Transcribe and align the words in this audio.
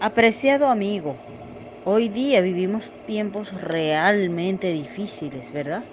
Apreciado 0.00 0.68
amigo, 0.68 1.18
hoy 1.82 2.08
día 2.08 2.40
vivimos 2.40 2.94
tiempos 3.04 3.52
realmente 3.52 4.72
difíciles, 4.72 5.50
¿verdad? 5.52 5.86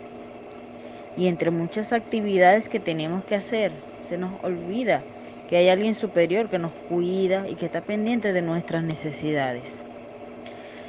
Y 1.15 1.27
entre 1.27 1.49
muchas 1.49 1.93
actividades 1.93 2.69
que 2.69 2.79
tenemos 2.79 3.25
que 3.25 3.33
hacer, 3.35 3.83
se 4.01 4.17
nos 4.17 4.37
olvida 4.43 5.07
que 5.47 5.57
hay 5.57 5.69
alguien 5.69 5.95
superior 5.95 6.47
que 6.49 6.59
nos 6.59 6.73
cuida 6.87 7.49
y 7.49 7.55
que 7.55 7.65
está 7.65 7.81
pendiente 7.81 8.33
de 8.33 8.41
nuestras 8.43 8.83
necesidades. 8.83 9.87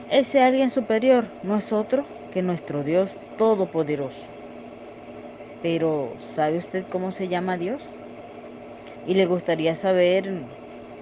Ese 0.09 0.43
alguien 0.43 0.71
superior 0.71 1.33
no 1.43 1.57
es 1.57 1.73
otro 1.73 2.09
que 2.30 2.43
nuestro 2.43 2.83
Dios 2.83 3.19
Todopoderoso. 3.37 4.27
Pero, 5.61 6.17
¿sabe 6.19 6.57
usted 6.59 6.87
cómo 6.89 7.12
se 7.12 7.29
llama 7.29 7.59
Dios? 7.59 8.01
¿Y 9.05 9.14
le 9.14 9.27
gustaría 9.27 9.75
saber 9.77 10.30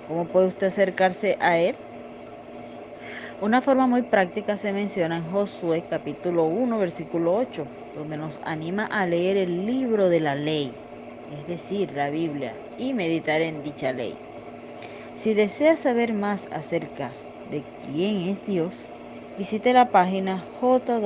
cómo 0.04 0.28
puede 0.30 0.46
usted 0.48 0.68
acercarse 0.68 1.36
a 1.40 1.58
Él? 1.58 1.76
Una 3.40 3.60
forma 3.60 3.88
muy 3.88 4.02
práctica 4.02 4.56
se 4.56 4.72
menciona 4.72 5.16
en 5.16 5.24
Josué 5.24 5.82
capítulo 5.90 6.44
1 6.44 6.78
versículo 6.78 7.34
8, 7.34 7.66
donde 7.92 8.16
nos 8.16 8.38
anima 8.42 8.86
a 8.86 9.06
leer 9.06 9.36
el 9.36 9.66
libro 9.66 10.08
de 10.08 10.20
la 10.20 10.36
ley, 10.36 10.72
es 11.26 11.44
decir, 11.46 11.90
la 11.92 12.10
Biblia, 12.10 12.54
y 12.76 12.94
meditar 12.94 13.42
en 13.42 13.62
dicha 13.64 13.92
ley. 13.92 14.14
Si 15.16 15.34
desea 15.34 15.76
saber 15.76 16.12
más 16.12 16.46
acerca 16.52 17.10
de 17.50 17.64
quién 17.84 18.28
es 18.28 18.44
Dios, 18.44 18.72
visite 19.36 19.72
la 19.72 19.90
página 19.90 20.38
jw.org. 20.60 21.00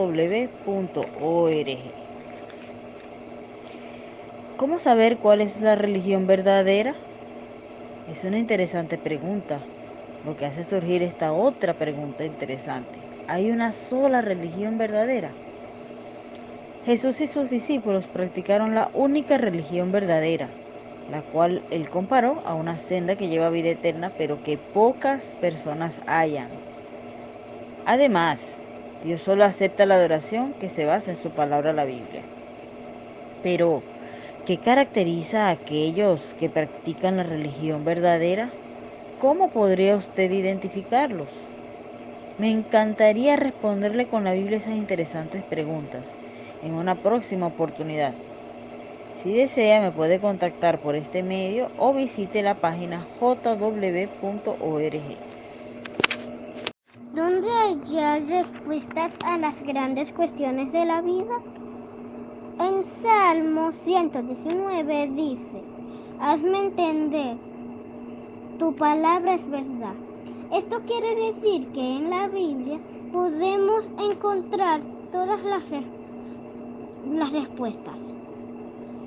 ¿Cómo 4.58 4.78
saber 4.78 5.16
cuál 5.16 5.40
es 5.40 5.60
la 5.62 5.76
religión 5.76 6.26
verdadera? 6.26 6.94
Es 8.06 8.22
una 8.24 8.38
interesante 8.38 8.98
pregunta 8.98 9.62
lo 10.22 10.36
que 10.36 10.46
hace 10.46 10.64
surgir 10.64 11.02
esta 11.02 11.32
otra 11.32 11.76
pregunta 11.76 12.24
interesante. 12.24 13.10
¿Hay 13.26 13.50
una 13.50 13.72
sola 13.72 14.22
religión 14.22 14.78
verdadera? 14.78 15.40
Jesús 16.80 17.20
y 17.20 17.28
sus 17.28 17.48
discípulos 17.50 18.08
practicaron 18.08 18.74
la 18.74 18.90
única 18.92 19.38
religión 19.38 19.92
verdadera, 19.92 20.58
la 21.06 21.22
cual 21.22 21.64
él 21.70 21.88
comparó 21.88 22.42
a 22.44 22.54
una 22.54 22.78
senda 22.78 23.14
que 23.16 23.28
lleva 23.28 23.48
vida 23.50 23.68
eterna, 23.70 24.10
pero 24.16 24.42
que 24.42 24.58
pocas 24.58 25.36
personas 25.36 26.00
hallan. 26.06 26.62
Además, 27.84 28.62
Dios 29.00 29.22
solo 29.22 29.42
acepta 29.44 29.84
la 29.84 29.96
adoración 29.96 30.54
que 30.54 30.70
se 30.70 30.84
basa 30.86 31.10
en 31.10 31.16
su 31.16 31.34
palabra, 31.34 31.72
la 31.72 31.84
Biblia. 31.84 32.30
Pero, 33.40 33.88
¿qué 34.44 34.60
caracteriza 34.60 35.48
a 35.48 35.50
aquellos 35.52 36.34
que 36.34 36.50
practican 36.50 37.16
la 37.16 37.24
religión 37.24 37.84
verdadera? 37.84 38.58
¿Cómo 39.18 39.50
podría 39.50 39.96
usted 39.96 40.30
identificarlos? 40.30 41.28
Me 42.38 42.50
encantaría 42.50 43.34
responderle 43.34 44.06
con 44.06 44.22
la 44.22 44.32
Biblia 44.32 44.58
esas 44.58 44.76
interesantes 44.76 45.42
preguntas 45.42 46.08
en 46.62 46.74
una 46.74 47.02
próxima 47.02 47.48
oportunidad. 47.48 48.14
Si 49.14 49.34
desea, 49.34 49.80
me 49.80 49.90
puede 49.90 50.20
contactar 50.20 50.80
por 50.80 50.94
este 50.94 51.24
medio 51.24 51.72
o 51.74 51.92
visite 51.92 52.44
la 52.44 52.60
página 52.60 53.08
jw.org. 53.18 54.06
¿Dónde 57.12 57.48
hallar 57.48 58.24
respuestas 58.26 59.12
a 59.26 59.36
las 59.36 59.60
grandes 59.64 60.12
cuestiones 60.12 60.70
de 60.70 60.84
la 60.84 61.02
vida? 61.02 61.42
En 62.60 62.84
Salmo 63.02 63.72
119 63.72 65.10
dice, 65.16 65.60
hazme 66.20 66.58
entender 66.58 67.47
tu 68.58 68.74
palabra 68.74 69.34
es 69.34 69.50
verdad. 69.50 69.94
Esto 70.52 70.80
quiere 70.80 71.14
decir 71.14 71.68
que 71.68 71.80
en 71.80 72.10
la 72.10 72.26
Biblia 72.28 72.78
podemos 73.12 73.84
encontrar 73.98 74.80
todas 75.12 75.42
las, 75.44 75.62
las 77.08 77.32
respuestas. 77.32 77.94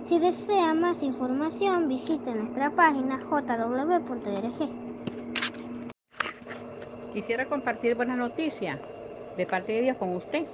Si 0.08 0.20
desea 0.20 0.74
más 0.74 1.02
información, 1.04 1.90
visite 1.90 2.34
nuestra 2.34 2.70
página 2.72 3.20
jw.org. 3.30 4.70
Quisiera 7.14 7.46
compartir 7.46 7.96
buenas 7.96 8.18
noticias 8.18 8.80
de 9.36 9.46
parte 9.46 9.74
de 9.74 9.82
Dios 9.82 9.98
con 9.98 10.16
usted. 10.16 10.46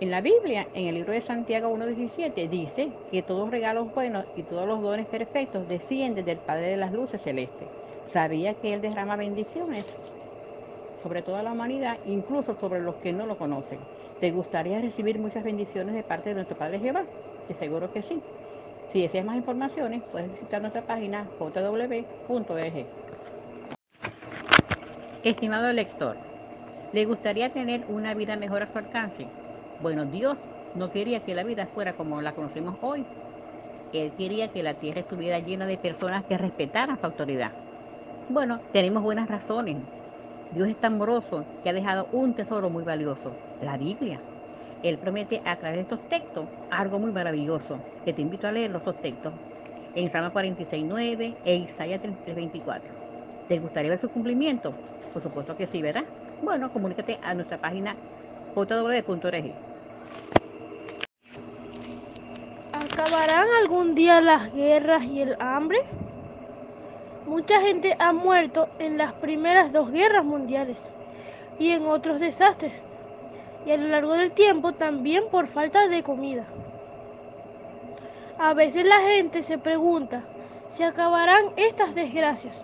En 0.00 0.10
la 0.10 0.20
Biblia, 0.20 0.66
en 0.74 0.88
el 0.88 0.96
libro 0.96 1.12
de 1.12 1.22
Santiago 1.22 1.74
1.17, 1.74 2.48
dice 2.50 2.92
que 3.10 3.22
todos 3.22 3.50
regalos 3.50 3.94
buenos 3.94 4.26
y 4.36 4.42
todos 4.42 4.66
los 4.66 4.82
dones 4.82 5.06
perfectos 5.06 5.66
descienden 5.68 6.24
del 6.24 6.38
Padre 6.38 6.70
de 6.70 6.76
las 6.76 6.92
Luces 6.92 7.22
Celestes 7.22 7.68
sabía 8.14 8.54
que 8.54 8.72
Él 8.72 8.80
derrama 8.80 9.16
bendiciones 9.16 9.84
sobre 11.02 11.20
toda 11.22 11.42
la 11.42 11.50
humanidad, 11.50 11.98
incluso 12.06 12.54
sobre 12.60 12.80
los 12.80 12.94
que 12.96 13.12
no 13.12 13.26
lo 13.26 13.36
conocen. 13.36 13.80
¿Te 14.20 14.30
gustaría 14.30 14.80
recibir 14.80 15.18
muchas 15.18 15.42
bendiciones 15.42 15.94
de 15.96 16.04
parte 16.04 16.28
de 16.28 16.36
nuestro 16.36 16.56
Padre 16.56 16.78
Jehová? 16.78 17.04
De 17.48 17.54
seguro 17.56 17.90
que 17.92 18.02
sí. 18.02 18.22
Si 18.88 19.02
deseas 19.02 19.26
más 19.26 19.36
informaciones, 19.36 20.00
puedes 20.12 20.30
visitar 20.30 20.62
nuestra 20.62 20.82
página 20.82 21.28
jw.org. 21.38 22.86
Estimado 25.24 25.72
lector, 25.72 26.16
¿le 26.92 27.04
gustaría 27.06 27.50
tener 27.52 27.84
una 27.88 28.14
vida 28.14 28.36
mejor 28.36 28.62
a 28.62 28.72
su 28.72 28.78
alcance? 28.78 29.26
Bueno, 29.80 30.04
Dios 30.04 30.38
no 30.74 30.88
quería 30.90 31.18
que 31.20 31.34
la 31.34 31.42
vida 31.42 31.66
fuera 31.74 31.94
como 31.94 32.22
la 32.22 32.32
conocemos 32.32 32.76
hoy. 32.80 33.04
Él 33.92 34.12
quería 34.16 34.52
que 34.52 34.62
la 34.62 34.74
tierra 34.74 35.00
estuviera 35.00 35.40
llena 35.40 35.66
de 35.66 35.78
personas 35.78 36.24
que 36.26 36.38
respetaran 36.38 37.00
su 37.00 37.06
autoridad 37.06 37.52
bueno, 38.28 38.60
tenemos 38.72 39.02
buenas 39.02 39.28
razones. 39.28 39.76
Dios 40.50 40.68
es 40.68 40.78
tan 40.78 40.94
amoroso 40.94 41.46
que 41.62 41.70
ha 41.70 41.72
dejado 41.72 42.08
un 42.12 42.34
tesoro 42.34 42.70
muy 42.70 42.84
valioso, 42.84 43.36
la 43.60 43.76
Biblia. 43.76 44.22
Él 44.82 44.98
promete 44.98 45.42
a 45.44 45.56
través 45.56 45.78
de 45.78 45.82
estos 45.82 46.00
textos 46.08 46.48
algo 46.70 46.98
muy 46.98 47.12
maravilloso, 47.12 47.80
que 48.04 48.12
te 48.12 48.22
invito 48.22 48.46
a 48.46 48.52
leer 48.52 48.70
los 48.70 48.84
dos 48.84 49.00
textos, 49.00 49.34
en 49.94 50.10
Salmo 50.10 50.30
46.9 50.30 51.36
e 51.44 51.56
Isaías 51.56 52.00
33.24. 52.02 52.82
¿Te 53.48 53.58
gustaría 53.58 53.90
ver 53.90 54.00
su 54.00 54.10
cumplimiento? 54.10 54.74
Por 55.12 55.22
supuesto 55.22 55.56
que 55.56 55.66
sí, 55.66 55.82
¿verdad? 55.82 56.04
Bueno, 56.40 56.70
comunícate 56.72 57.18
a 57.22 57.34
nuestra 57.34 57.58
página 57.58 57.96
jw.org. 58.54 59.54
¿Acabarán 62.72 63.46
algún 63.62 63.94
día 63.94 64.20
las 64.20 64.52
guerras 64.52 65.04
y 65.04 65.20
el 65.20 65.36
hambre? 65.40 65.78
Mucha 67.26 67.58
gente 67.62 67.96
ha 67.98 68.12
muerto 68.12 68.68
en 68.78 68.98
las 68.98 69.14
primeras 69.14 69.72
dos 69.72 69.90
guerras 69.90 70.26
mundiales 70.26 70.78
y 71.58 71.70
en 71.70 71.86
otros 71.86 72.20
desastres, 72.20 72.74
y 73.64 73.70
a 73.70 73.78
lo 73.78 73.88
largo 73.88 74.12
del 74.12 74.32
tiempo 74.32 74.72
también 74.72 75.24
por 75.30 75.46
falta 75.46 75.88
de 75.88 76.02
comida. 76.02 76.44
A 78.38 78.52
veces 78.52 78.84
la 78.84 79.00
gente 79.00 79.42
se 79.42 79.56
pregunta 79.56 80.22
si 80.68 80.82
acabarán 80.82 81.46
estas 81.56 81.94
desgracias. 81.94 82.60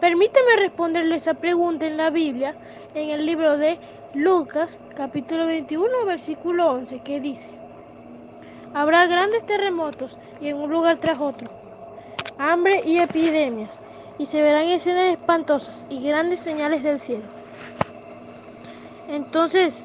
Permítame 0.00 0.54
responderle 0.56 1.16
esa 1.16 1.34
pregunta 1.34 1.86
en 1.86 1.96
la 1.96 2.10
Biblia, 2.10 2.54
en 2.94 3.10
el 3.10 3.26
libro 3.26 3.58
de 3.58 3.78
Lucas, 4.14 4.78
capítulo 4.94 5.46
21, 5.46 6.04
versículo 6.06 6.70
11, 6.70 7.00
que 7.00 7.18
dice, 7.18 7.48
Habrá 8.74 9.08
grandes 9.08 9.44
terremotos 9.44 10.16
y 10.40 10.48
en 10.48 10.56
un 10.56 10.70
lugar 10.70 10.98
tras 10.98 11.20
otro 11.20 11.63
hambre 12.38 12.82
y 12.84 12.98
epidemias, 12.98 13.70
y 14.18 14.26
se 14.26 14.42
verán 14.42 14.68
escenas 14.68 15.12
espantosas 15.12 15.86
y 15.88 16.00
grandes 16.02 16.40
señales 16.40 16.82
del 16.82 17.00
cielo. 17.00 17.24
Entonces, 19.08 19.82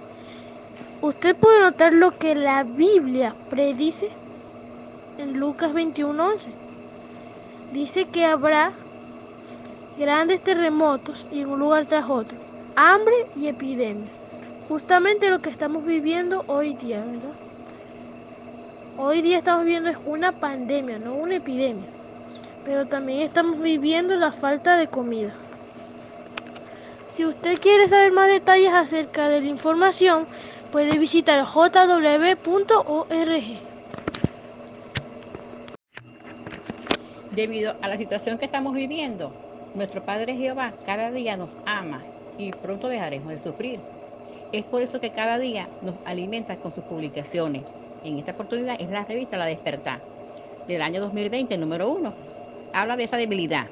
usted 1.02 1.36
puede 1.36 1.60
notar 1.62 1.94
lo 1.94 2.18
que 2.18 2.36
la 2.36 2.64
Biblia 2.64 3.36
predice 3.50 4.10
en 5.18 5.40
Lucas 5.40 5.74
21:11. 5.74 6.50
Dice 7.74 8.06
que 8.06 8.26
habrá 8.26 8.72
grandes 9.98 10.42
terremotos 10.42 11.28
y 11.31 11.42
en 11.42 11.50
un 11.50 11.60
lugar 11.60 11.86
tras 11.86 12.10
otro, 12.10 12.38
hambre 12.75 13.28
y 13.36 13.48
epidemias. 13.48 14.16
Justamente 14.68 15.30
lo 15.30 15.40
que 15.40 15.50
estamos 15.50 15.86
viviendo 15.86 16.44
hoy 16.48 16.74
día, 16.75 17.00
¿verdad? 17.00 17.36
Hoy 18.98 19.22
día 19.22 19.38
estamos 19.38 19.66
viendo 19.66 19.90
es 19.90 19.98
una 20.06 20.31
pandemia, 20.40 21.00
no 21.00 21.13
una 21.13 21.36
epidemia 21.36 21.99
pero 22.69 22.86
también 22.86 23.21
estamos 23.21 23.60
viviendo 23.60 24.16
la 24.16 24.31
falta 24.31 24.77
de 24.77 24.86
comida. 24.86 25.33
Si 27.07 27.25
usted 27.25 27.57
quiere 27.57 27.88
saber 27.88 28.12
más 28.12 28.27
detalles 28.27 28.71
acerca 28.71 29.27
de 29.27 29.42
la 29.42 29.48
información, 29.48 30.27
puede 30.71 31.00
visitar 31.00 31.44
jw.org. 31.45 32.36
Debido 37.31 37.74
a 37.81 37.88
la 37.88 37.98
situación 37.98 38.38
que 38.38 38.45
estamos 38.45 38.75
viviendo, 38.75 39.33
nuestro 39.74 40.06
Padre 40.06 40.36
Jehová 40.36 40.74
cada 40.86 41.10
día 41.10 41.38
nos 41.38 41.50
ama 41.66 42.04
y 42.38 42.51
pronto 42.51 42.88
dejaremos 42.88 43.30
de 43.30 43.42
sufrir. 43.42 43.80
Es 44.51 44.63
por 44.66 44.83
eso 44.83 45.01
que 45.01 45.10
cada 45.10 45.39
día 45.39 45.68
nos 45.81 45.95
alimenta 46.06 46.57
con 46.57 46.75
sus 46.75 46.83
publicaciones. 46.83 47.63
En 48.04 48.19
esta 48.19 48.33
oportunidad 48.33 48.75
es 48.80 48.92
la 48.92 49.06
revista 49.06 49.38
La 49.38 49.45
Despertar 49.45 50.01
del 50.68 50.83
año 50.83 51.01
2020, 51.01 51.57
número 51.57 51.89
uno 51.89 52.29
habla 52.74 52.98
de 52.98 53.04
esa 53.06 53.18
debilidad. 53.18 53.68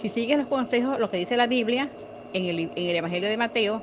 Si 0.00 0.08
sigues 0.08 0.38
los 0.38 0.46
consejos, 0.46 0.98
lo 0.98 1.10
que 1.10 1.18
dice 1.18 1.36
la 1.36 1.46
Biblia, 1.46 1.90
en 2.32 2.46
el, 2.46 2.58
en 2.60 2.72
el 2.76 2.96
Evangelio 2.96 3.28
de 3.28 3.36
Mateo 3.36 3.82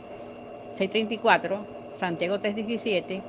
6.34, 0.77 1.59
Santiago 1.99 2.37
3.17, 2.37 3.21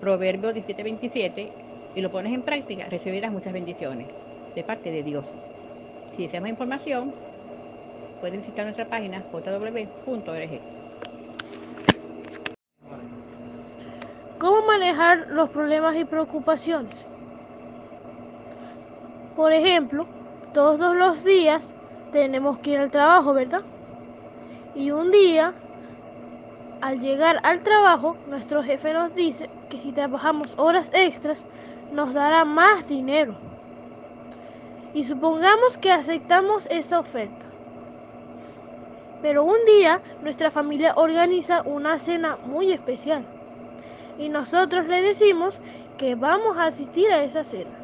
Proverbios 0.00 0.54
17.27 0.54 1.48
y 1.94 2.00
lo 2.00 2.10
pones 2.10 2.32
en 2.32 2.42
práctica, 2.42 2.86
recibirás 2.88 3.32
muchas 3.32 3.52
bendiciones 3.52 4.06
de 4.54 4.62
parte 4.62 4.90
de 4.90 5.02
Dios. 5.02 5.24
Si 6.16 6.22
deseas 6.22 6.42
más 6.42 6.50
información, 6.50 7.12
puedes 8.20 8.38
visitar 8.38 8.64
nuestra 8.64 8.86
página 8.86 9.22
jw.org. 9.32 10.60
¿Cómo 14.38 14.66
manejar 14.66 15.28
los 15.28 15.50
problemas 15.50 15.96
y 15.96 16.04
preocupaciones? 16.04 16.94
Por 19.36 19.52
ejemplo, 19.52 20.06
todos 20.52 20.96
los 20.96 21.24
días 21.24 21.70
tenemos 22.12 22.58
que 22.58 22.70
ir 22.70 22.78
al 22.78 22.90
trabajo, 22.90 23.32
¿verdad? 23.32 23.62
Y 24.74 24.90
un 24.90 25.10
día, 25.10 25.54
al 26.80 27.00
llegar 27.00 27.40
al 27.42 27.62
trabajo, 27.62 28.16
nuestro 28.28 28.62
jefe 28.62 28.92
nos 28.92 29.14
dice 29.14 29.48
que 29.68 29.78
si 29.78 29.92
trabajamos 29.92 30.54
horas 30.58 30.90
extras, 30.92 31.44
nos 31.92 32.14
dará 32.14 32.44
más 32.44 32.86
dinero. 32.88 33.34
Y 34.94 35.04
supongamos 35.04 35.78
que 35.78 35.92
aceptamos 35.92 36.66
esa 36.70 37.00
oferta. 37.00 37.46
Pero 39.22 39.44
un 39.44 39.64
día 39.66 40.00
nuestra 40.22 40.50
familia 40.50 40.94
organiza 40.96 41.62
una 41.62 41.98
cena 41.98 42.36
muy 42.44 42.72
especial 42.72 43.24
y 44.18 44.28
nosotros 44.28 44.86
le 44.86 45.02
decimos 45.02 45.60
que 45.98 46.14
vamos 46.14 46.56
a 46.56 46.66
asistir 46.66 47.10
a 47.10 47.24
esa 47.24 47.44
cena. 47.44 47.79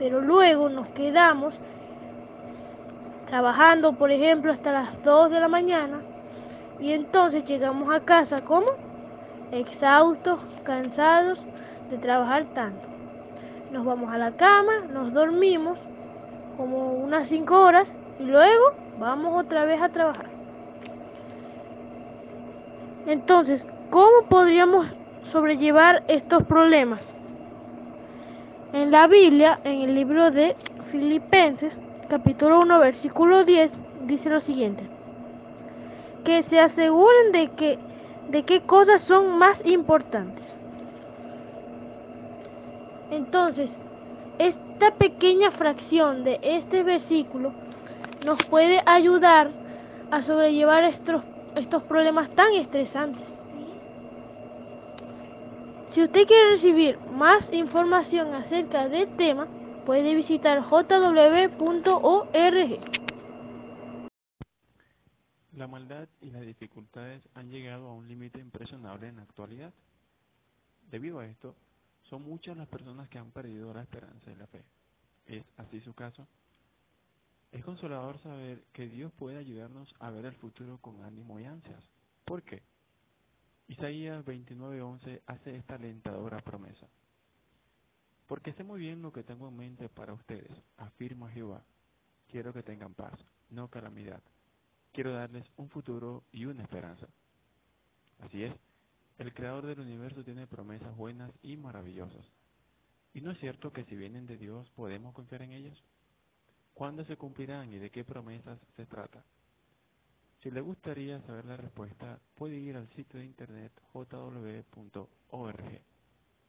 Pero 0.00 0.22
luego 0.22 0.70
nos 0.70 0.88
quedamos 0.88 1.60
trabajando, 3.26 3.92
por 3.92 4.10
ejemplo, 4.10 4.50
hasta 4.50 4.72
las 4.72 5.02
2 5.02 5.30
de 5.30 5.40
la 5.40 5.46
mañana 5.46 6.00
y 6.80 6.92
entonces 6.92 7.44
llegamos 7.44 7.94
a 7.94 8.00
casa 8.00 8.40
como 8.40 8.70
exhaustos, 9.52 10.40
cansados 10.64 11.44
de 11.90 11.98
trabajar 11.98 12.46
tanto. 12.54 12.88
Nos 13.72 13.84
vamos 13.84 14.10
a 14.10 14.16
la 14.16 14.32
cama, 14.32 14.72
nos 14.90 15.12
dormimos 15.12 15.78
como 16.56 16.94
unas 16.94 17.28
5 17.28 17.60
horas 17.60 17.92
y 18.18 18.22
luego 18.22 18.72
vamos 18.98 19.38
otra 19.38 19.66
vez 19.66 19.82
a 19.82 19.90
trabajar. 19.90 20.30
Entonces, 23.06 23.66
¿cómo 23.90 24.24
podríamos 24.30 24.94
sobrellevar 25.20 26.04
estos 26.08 26.42
problemas? 26.44 27.19
En 28.72 28.92
la 28.92 29.08
Biblia, 29.08 29.58
en 29.64 29.82
el 29.82 29.96
libro 29.96 30.30
de 30.30 30.54
Filipenses, 30.92 31.76
capítulo 32.08 32.60
1, 32.60 32.78
versículo 32.78 33.44
10, 33.44 33.72
dice 34.06 34.30
lo 34.30 34.38
siguiente. 34.38 34.84
Que 36.24 36.42
se 36.44 36.60
aseguren 36.60 37.32
de 37.32 37.48
que 37.48 37.78
de 38.28 38.44
qué 38.44 38.60
cosas 38.60 39.02
son 39.02 39.38
más 39.38 39.60
importantes. 39.66 40.54
Entonces, 43.10 43.76
esta 44.38 44.92
pequeña 44.92 45.50
fracción 45.50 46.22
de 46.22 46.38
este 46.40 46.84
versículo 46.84 47.50
nos 48.24 48.40
puede 48.44 48.82
ayudar 48.86 49.50
a 50.12 50.22
sobrellevar 50.22 50.84
estos, 50.84 51.22
estos 51.56 51.82
problemas 51.82 52.30
tan 52.30 52.52
estresantes. 52.54 53.39
Si 55.90 56.00
usted 56.00 56.24
quiere 56.24 56.50
recibir 56.50 57.00
más 57.00 57.52
información 57.52 58.32
acerca 58.32 58.88
del 58.88 59.16
tema, 59.16 59.48
puede 59.84 60.14
visitar 60.14 60.62
jw.org. 60.62 61.50
La 65.56 65.66
maldad 65.66 66.08
y 66.20 66.30
las 66.30 66.42
dificultades 66.42 67.28
han 67.34 67.50
llegado 67.50 67.88
a 67.88 67.94
un 67.94 68.06
límite 68.06 68.38
impresionable 68.38 69.08
en 69.08 69.16
la 69.16 69.22
actualidad. 69.22 69.72
Debido 70.92 71.18
a 71.18 71.26
esto, 71.26 71.56
son 72.08 72.22
muchas 72.22 72.56
las 72.56 72.68
personas 72.68 73.08
que 73.08 73.18
han 73.18 73.32
perdido 73.32 73.74
la 73.74 73.82
esperanza 73.82 74.30
y 74.30 74.36
la 74.36 74.46
fe. 74.46 74.62
¿Es 75.26 75.44
así 75.56 75.80
su 75.80 75.92
caso? 75.92 76.24
Es 77.50 77.64
consolador 77.64 78.20
saber 78.20 78.62
que 78.72 78.86
Dios 78.86 79.10
puede 79.18 79.38
ayudarnos 79.38 79.92
a 79.98 80.12
ver 80.12 80.26
el 80.26 80.34
futuro 80.34 80.78
con 80.78 81.02
ánimo 81.02 81.40
y 81.40 81.46
ansias. 81.46 81.82
¿Por 82.24 82.44
qué? 82.44 82.62
Isaías 83.70 84.24
29:11 84.24 85.22
hace 85.26 85.54
esta 85.54 85.76
alentadora 85.76 86.40
promesa. 86.40 86.88
Porque 88.26 88.52
sé 88.54 88.64
muy 88.64 88.80
bien 88.80 89.00
lo 89.00 89.12
que 89.12 89.22
tengo 89.22 89.46
en 89.46 89.56
mente 89.56 89.88
para 89.88 90.12
ustedes, 90.12 90.50
afirma 90.76 91.30
Jehová. 91.30 91.62
Quiero 92.26 92.52
que 92.52 92.64
tengan 92.64 92.94
paz, 92.94 93.16
no 93.48 93.68
calamidad. 93.68 94.22
Quiero 94.92 95.12
darles 95.12 95.46
un 95.56 95.68
futuro 95.70 96.24
y 96.32 96.46
una 96.46 96.64
esperanza. 96.64 97.06
Así 98.18 98.42
es, 98.42 98.52
el 99.18 99.32
Creador 99.32 99.66
del 99.66 99.78
universo 99.78 100.24
tiene 100.24 100.48
promesas 100.48 100.96
buenas 100.96 101.30
y 101.40 101.56
maravillosas. 101.56 102.26
¿Y 103.14 103.20
no 103.20 103.30
es 103.30 103.38
cierto 103.38 103.72
que 103.72 103.84
si 103.84 103.94
vienen 103.94 104.26
de 104.26 104.36
Dios 104.36 104.68
podemos 104.70 105.14
confiar 105.14 105.42
en 105.42 105.52
ellas? 105.52 105.78
¿Cuándo 106.74 107.04
se 107.04 107.16
cumplirán 107.16 107.72
y 107.72 107.78
de 107.78 107.90
qué 107.90 108.04
promesas 108.04 108.58
se 108.74 108.84
trata? 108.86 109.24
Si 110.42 110.50
le 110.50 110.60
gustaría 110.62 111.20
saber 111.22 111.44
la 111.44 111.56
respuesta, 111.56 112.18
puede 112.34 112.56
ir 112.56 112.76
al 112.76 112.88
sitio 112.90 113.20
de 113.20 113.26
internet 113.26 113.72
jw.org. 113.92 115.80